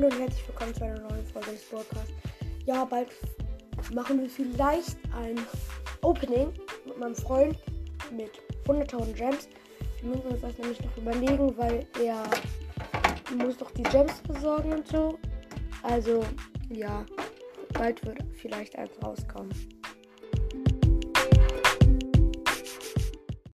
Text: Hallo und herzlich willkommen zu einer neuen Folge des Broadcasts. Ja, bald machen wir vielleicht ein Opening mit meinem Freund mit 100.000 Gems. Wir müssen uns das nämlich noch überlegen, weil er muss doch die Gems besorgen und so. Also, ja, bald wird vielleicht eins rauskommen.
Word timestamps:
Hallo 0.00 0.14
und 0.14 0.18
herzlich 0.18 0.48
willkommen 0.48 0.74
zu 0.74 0.82
einer 0.82 0.98
neuen 0.98 1.26
Folge 1.26 1.50
des 1.50 1.62
Broadcasts. 1.68 2.12
Ja, 2.64 2.86
bald 2.86 3.08
machen 3.92 4.22
wir 4.22 4.30
vielleicht 4.30 4.96
ein 5.14 5.38
Opening 6.00 6.54
mit 6.86 6.96
meinem 6.96 7.14
Freund 7.14 7.58
mit 8.10 8.30
100.000 8.64 9.12
Gems. 9.12 9.48
Wir 10.00 10.08
müssen 10.08 10.26
uns 10.28 10.40
das 10.40 10.56
nämlich 10.56 10.80
noch 10.80 10.96
überlegen, 10.96 11.54
weil 11.58 11.86
er 12.02 12.22
muss 13.36 13.58
doch 13.58 13.70
die 13.72 13.82
Gems 13.82 14.22
besorgen 14.26 14.72
und 14.72 14.88
so. 14.88 15.18
Also, 15.82 16.24
ja, 16.70 17.04
bald 17.74 18.02
wird 18.06 18.22
vielleicht 18.40 18.76
eins 18.76 18.92
rauskommen. 19.04 19.52